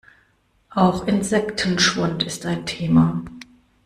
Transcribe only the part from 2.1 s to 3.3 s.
ist ein Thema.